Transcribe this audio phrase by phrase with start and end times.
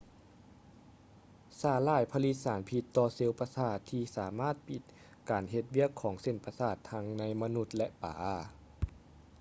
[1.59, 4.81] ສາຫຼ່າຍຜະລິດສານພິດຕໍ່ເຊວປະສາດທີ່ສາມາດປິດ
[5.29, 8.15] ການເຮັດວຽກຂອງເສັ້ນປະສາດທັງໃນມະນຸດ ແລະ ປາ